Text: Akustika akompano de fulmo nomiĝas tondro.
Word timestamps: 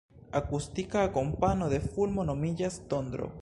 Akustika 0.39 0.97
akompano 1.09 1.67
de 1.75 1.81
fulmo 1.91 2.21
nomiĝas 2.31 2.81
tondro. 2.95 3.29